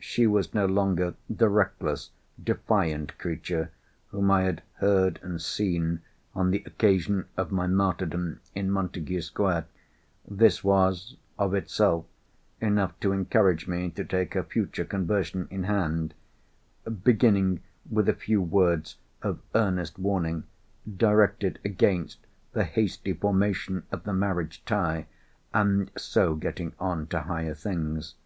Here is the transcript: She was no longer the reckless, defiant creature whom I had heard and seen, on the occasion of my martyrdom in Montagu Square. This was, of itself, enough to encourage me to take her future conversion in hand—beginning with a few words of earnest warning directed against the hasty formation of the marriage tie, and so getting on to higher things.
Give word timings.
She 0.00 0.26
was 0.26 0.52
no 0.52 0.66
longer 0.66 1.14
the 1.28 1.48
reckless, 1.48 2.10
defiant 2.42 3.16
creature 3.18 3.70
whom 4.08 4.28
I 4.28 4.42
had 4.42 4.64
heard 4.78 5.20
and 5.22 5.40
seen, 5.40 6.00
on 6.34 6.50
the 6.50 6.64
occasion 6.66 7.26
of 7.36 7.52
my 7.52 7.68
martyrdom 7.68 8.40
in 8.52 8.68
Montagu 8.68 9.20
Square. 9.22 9.66
This 10.26 10.64
was, 10.64 11.14
of 11.38 11.54
itself, 11.54 12.04
enough 12.60 12.98
to 12.98 13.12
encourage 13.12 13.68
me 13.68 13.90
to 13.90 14.04
take 14.04 14.34
her 14.34 14.42
future 14.42 14.84
conversion 14.84 15.46
in 15.52 15.62
hand—beginning 15.62 17.60
with 17.88 18.08
a 18.08 18.12
few 18.12 18.42
words 18.42 18.96
of 19.22 19.38
earnest 19.54 20.00
warning 20.00 20.42
directed 20.96 21.60
against 21.64 22.18
the 22.54 22.64
hasty 22.64 23.12
formation 23.12 23.84
of 23.92 24.02
the 24.02 24.14
marriage 24.14 24.64
tie, 24.64 25.06
and 25.54 25.92
so 25.96 26.34
getting 26.34 26.72
on 26.80 27.06
to 27.06 27.20
higher 27.20 27.54
things. 27.54 28.16